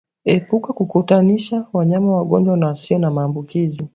Epuka 0.33 0.69
kukutanisha 0.73 1.65
wanyama 1.73 2.11
wagonjwa 2.17 2.57
na 2.57 2.67
wasio 2.67 2.99
na 2.99 3.11
maambukizi 3.11 3.87